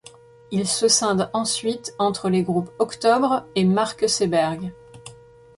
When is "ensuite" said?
1.31-1.93